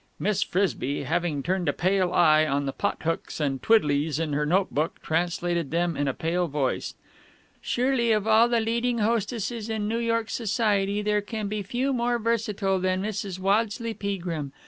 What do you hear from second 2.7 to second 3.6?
pothooks